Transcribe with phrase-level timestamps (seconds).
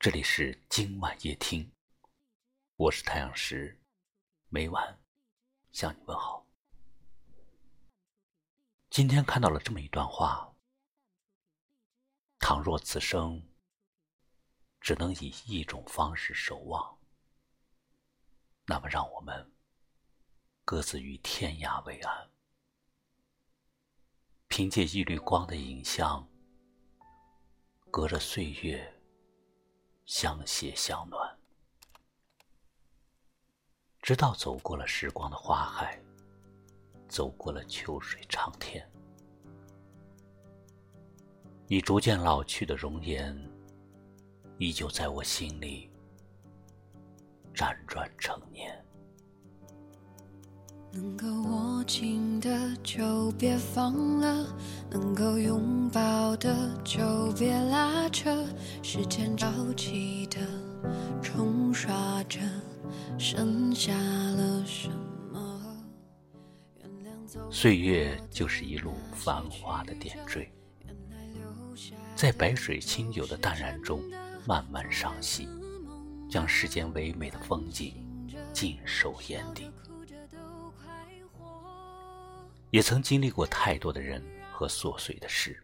[0.00, 1.68] 这里是今晚夜听，
[2.76, 3.76] 我是太阳石，
[4.48, 5.02] 每晚
[5.72, 6.46] 向你问好。
[8.90, 10.54] 今天看到了这么一段话：
[12.38, 13.42] 倘若此生
[14.80, 16.96] 只能以一种方式守望，
[18.66, 19.52] 那么让我们
[20.64, 22.30] 各自于天涯为安，
[24.46, 26.24] 凭借一缕光的影像，
[27.90, 28.94] 隔着岁月。
[30.08, 31.36] 相携相暖，
[34.00, 36.00] 直到走过了时光的花海，
[37.10, 38.90] 走过了秋水长天，
[41.66, 43.38] 你逐渐老去的容颜，
[44.56, 45.90] 依旧在我心里
[47.54, 48.82] 辗转成年。
[50.90, 54.56] 能够握紧的就别放了，
[54.90, 58.34] 能够拥抱的就别拉扯。
[58.90, 60.38] 时间着急的
[61.22, 62.40] 冲刷着，
[63.18, 64.88] 剩下了什
[65.30, 65.84] 么？
[67.50, 70.50] 岁月就是一路繁华的点缀，
[72.16, 74.02] 在白水清酒的淡然中
[74.46, 75.46] 慢慢赏析，
[76.30, 77.92] 将世间唯美的风景
[78.54, 79.70] 尽收眼底。
[82.70, 85.62] 也曾经历过太多的人和琐碎的事，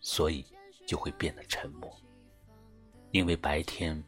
[0.00, 0.44] 所以
[0.84, 1.96] 就会变得沉默。
[3.12, 4.00] 因为白天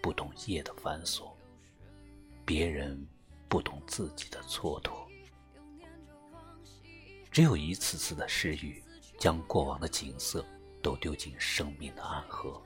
[0.00, 1.30] 不懂夜的繁琐，
[2.44, 3.04] 别人
[3.48, 5.04] 不懂自己的蹉跎。
[7.30, 8.82] 只有一次次的失语，
[9.18, 10.46] 将过往的景色
[10.80, 12.62] 都丢进生命的暗河，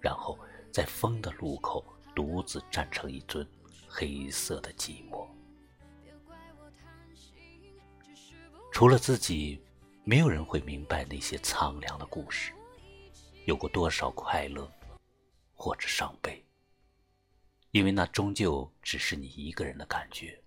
[0.00, 0.38] 然后
[0.72, 3.46] 在风的路口独自站成一尊
[3.86, 5.26] 黑色的寂寞。
[8.72, 9.60] 除了自己，
[10.04, 12.52] 没有人会明白那些苍凉的故事，
[13.44, 14.68] 有过多少快乐，
[15.56, 16.44] 或者伤悲。
[17.72, 20.40] 因为那终究只是你一个人的感觉。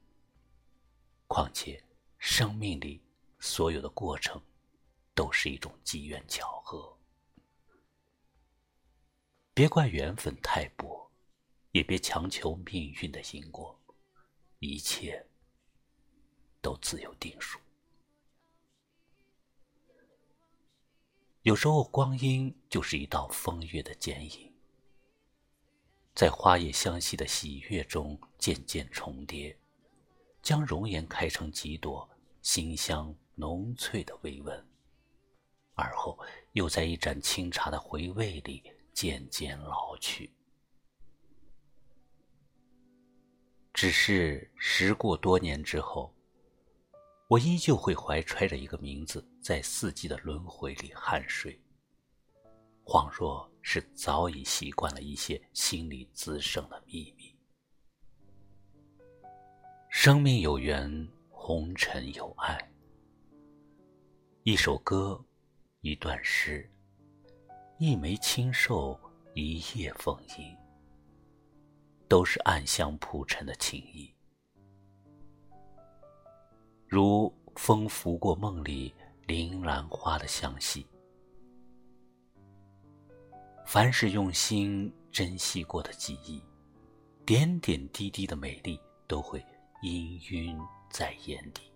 [1.28, 1.84] 况且，
[2.18, 3.02] 生命里
[3.40, 4.42] 所有的过程，
[5.14, 6.98] 都是一种机缘巧合。
[9.54, 11.12] 别怪缘分太薄，
[11.72, 13.80] 也别强求命运的因果，
[14.58, 15.24] 一切
[16.62, 17.60] 都自有定数。
[21.44, 24.49] 有时候，光阴就是一道风月的剪影，
[26.14, 29.58] 在花叶相惜的喜悦中渐渐重叠，
[30.42, 32.10] 将容颜开成几朵
[32.42, 34.68] 馨香浓翠的微纹，
[35.76, 36.20] 而后
[36.54, 40.34] 又在一盏清茶的回味里渐渐老去。
[43.74, 46.14] 只是时过多年之后。
[47.30, 51.62] 我依旧会怀揣着一个名字，在四季的轮回里酣睡，
[52.90, 57.38] 恍若是早已习惯了一些心里滋生的秘密。
[59.90, 62.58] 生命有缘，红尘有爱。
[64.42, 65.24] 一首歌，
[65.82, 66.68] 一段诗，
[67.78, 69.00] 一枚清瘦，
[69.36, 70.58] 一夜风吟，
[72.08, 74.12] 都是暗香铺陈的情谊。
[76.88, 78.92] 如风拂过梦里
[79.28, 80.88] 铃兰花的香气，
[83.72, 86.42] 凡是用心珍惜过的记忆，
[87.24, 89.46] 点点滴滴的美丽都会
[89.84, 90.60] 氤氲
[90.90, 91.72] 在眼底。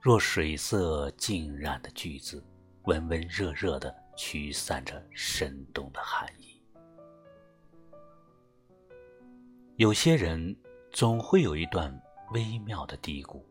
[0.00, 2.44] 若水色浸染的句子，
[2.86, 6.60] 温温热热的驱散着深冬的寒意。
[9.76, 10.56] 有些人
[10.90, 11.96] 总会有一段。
[12.32, 13.46] 微妙的低谷，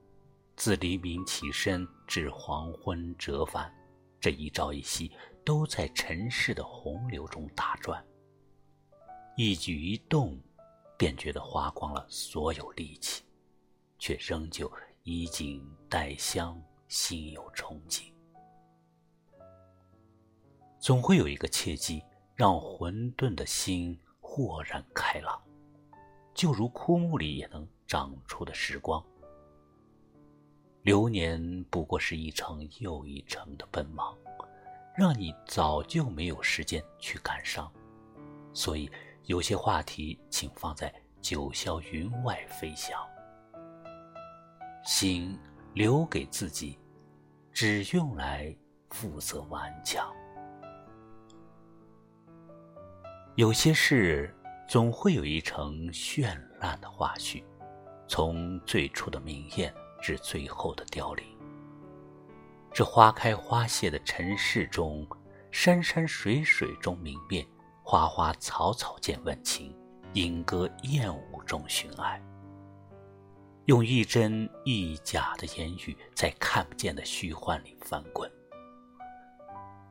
[0.57, 3.73] 自黎明起身至黄昏折返，
[4.19, 5.09] 这一朝一夕
[5.45, 8.05] 都在尘世的洪流中打转。
[9.37, 10.37] 一举一动，
[10.97, 13.23] 便觉得花光了所有力气，
[13.99, 14.69] 却仍旧
[15.03, 18.11] 衣锦带香，心有憧憬。
[20.79, 22.03] 总会有一个契机，
[22.35, 25.41] 让混沌的心豁然开朗，
[26.33, 27.65] 就如枯木里也能。
[27.87, 29.05] 长出的时光，
[30.81, 34.17] 流年不过是一程又一程的奔忙，
[34.97, 37.71] 让你早就没有时间去感伤。
[38.53, 38.89] 所以，
[39.25, 42.97] 有些话题，请放在九霄云外飞翔。
[44.85, 45.37] 心
[45.73, 46.79] 留给自己，
[47.51, 48.55] 只用来
[48.91, 50.09] 负责顽强。
[53.35, 54.33] 有些事，
[54.69, 57.43] 总会有一程绚烂的花絮。
[58.07, 61.25] 从最初的明艳至最后的凋零，
[62.75, 65.07] 这花开花谢的尘世中，
[65.49, 67.47] 山山水水中明辨，
[67.81, 69.73] 花花草草间问情，
[70.11, 72.21] 莺歌燕舞中寻爱。
[73.67, 78.29] 用一真一假的言语，在看不见的虚幻里翻滚，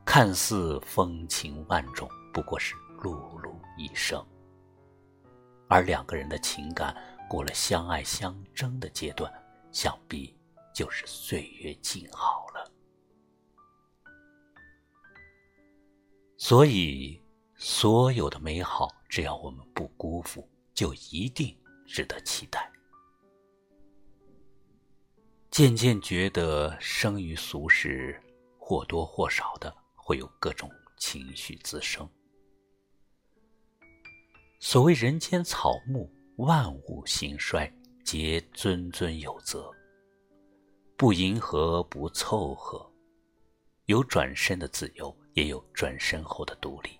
[0.05, 4.23] 看似风情万种，不过是碌碌一生。
[5.71, 6.95] 而两个人的情感
[7.31, 9.33] 过了相爱相争的阶段，
[9.73, 10.37] 想必
[10.75, 12.44] 就是岁月静好
[16.47, 17.19] 所以，
[17.57, 21.57] 所有的美好，只要我们不辜负，就一定
[21.87, 22.71] 值得期待。
[25.51, 28.23] 渐渐觉得生于俗世，
[28.59, 32.07] 或多或少的会有各种情绪滋生。
[34.61, 37.75] 所谓人间草木，万物兴衰，
[38.05, 39.73] 皆尊尊有责。
[40.95, 42.93] 不迎合，不凑合，
[43.87, 46.99] 有转身的自由，也有转身后的独立。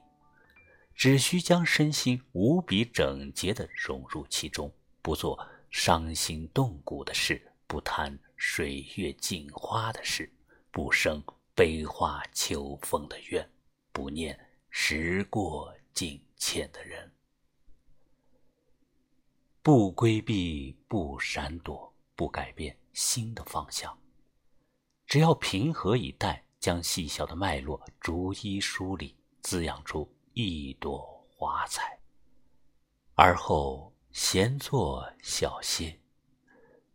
[0.95, 4.73] 只需将身心无比整洁的融入其中，
[5.03, 8.19] 不做伤心动骨的事，不谈。
[8.37, 10.31] 水月镜花的事，
[10.71, 11.23] 不生
[11.55, 13.49] 悲画秋风的怨，
[13.91, 14.39] 不念
[14.69, 17.11] 时过境迁的人，
[19.63, 23.97] 不规避，不闪躲，不改变新的方向。
[25.07, 32.01] 只要平和以待，将细小的脉络逐一梳理，滋养出一朵花彩。
[33.13, 36.01] 而后闲坐小歇，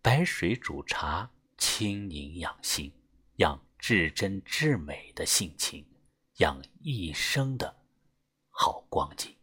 [0.02, 1.30] 白水煮茶。
[1.56, 2.92] 清宁养心，
[3.36, 5.86] 养至真至美的性情，
[6.38, 7.76] 养一生的
[8.50, 9.36] 好光景。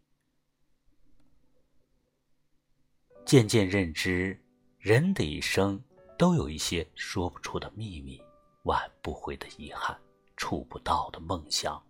[3.25, 4.43] 渐渐认知，
[4.79, 5.81] 人的一生
[6.17, 8.21] 都有一些说不出的秘密，
[8.63, 9.97] 挽不回的遗憾，
[10.37, 11.83] 触不到的梦想，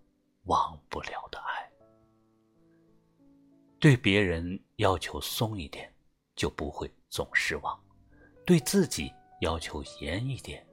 [0.45, 1.71] 忘不了的爱。
[3.79, 5.93] 对别人要求松一点，
[6.35, 7.79] 就不会总失望；
[8.43, 9.13] 对自己。
[9.41, 10.65] 要求严一点，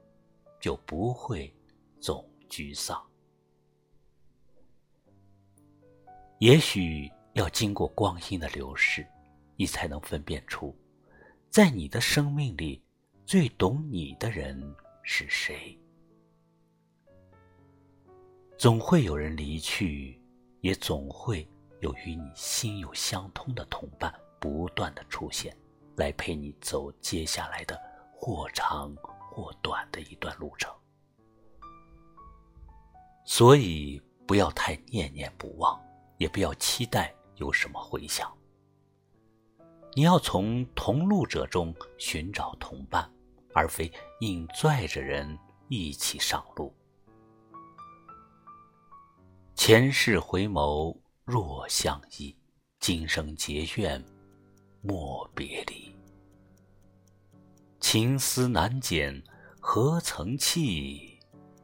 [0.59, 1.55] 就不会
[1.99, 2.99] 总沮丧。
[6.39, 9.05] 也许要经过光阴的流逝，
[9.55, 10.75] 你才能分辨出，
[11.51, 12.83] 在你的生命里
[13.23, 14.59] 最懂你的人
[15.03, 15.79] 是谁。
[18.57, 20.21] 总会有人离去，
[20.61, 21.47] 也总会
[21.81, 25.55] 有与你心有相通的同伴不断的出现，
[25.97, 27.79] 来陪你走接下来的。
[28.17, 28.95] 或长
[29.29, 30.73] 或短的一段路程，
[33.23, 35.79] 所以不要太念念不忘，
[36.17, 38.35] 也不要期待有什么回响。
[39.93, 43.07] 你要从同路者中寻找同伴，
[43.53, 43.91] 而非
[44.21, 45.37] 硬拽着人
[45.67, 46.73] 一起上路。
[49.55, 52.35] 前世回眸若相依，
[52.79, 54.03] 今生结怨
[54.81, 55.95] 莫别离。
[57.79, 59.23] 情丝难剪，
[59.59, 61.17] 何曾弃？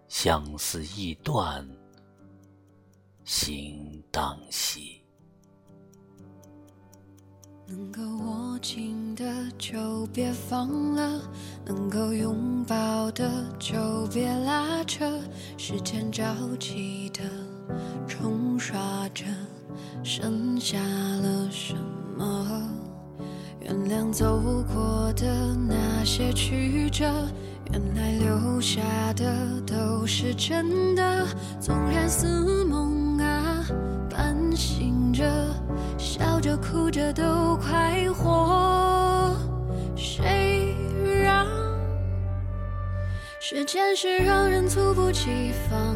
[0.08, 1.68] 相思易断，
[3.26, 5.02] 心当惜。
[7.68, 11.22] 能够握紧的就别放了，
[11.66, 15.22] 能够拥抱的就别拉扯。
[15.58, 17.22] 时间着急的
[18.12, 18.78] 冲刷
[19.14, 19.24] 着，
[20.04, 21.74] 剩下了什
[22.18, 22.70] 么？
[23.62, 24.38] 原谅走
[24.74, 27.06] 过的那些曲折，
[27.72, 28.82] 原来留下
[29.14, 31.26] 的都是真的。
[31.58, 33.66] 纵然似梦啊，
[34.10, 35.24] 半醒着，
[35.98, 39.38] 笑着哭着都快活。
[39.96, 40.76] 谁
[41.24, 41.48] 让
[43.40, 45.96] 时间是让人猝不及防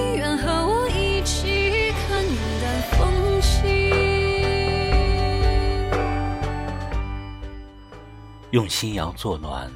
[8.51, 9.71] 用新阳作暖。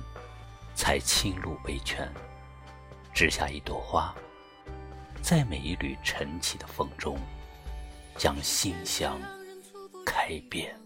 [0.75, 2.13] 采青露为泉，
[3.13, 4.13] 植下一朵花，
[5.21, 7.17] 在每一缕晨起的风中，
[8.17, 9.17] 将馨香
[10.05, 10.77] 开遍。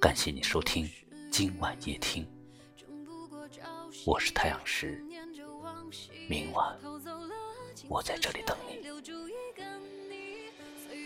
[0.00, 0.88] 感谢你收听
[1.32, 2.24] 今晚夜听，
[4.06, 5.04] 我是太阳石，
[6.28, 6.78] 明晚
[7.88, 8.88] 我在这里等你。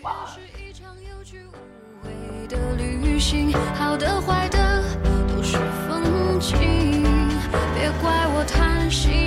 [0.03, 2.11] 晚是一场有去无回
[2.47, 4.83] 的旅行，好的坏的
[5.29, 5.55] 都是
[5.87, 7.01] 风景，
[7.73, 9.22] 别怪我贪心。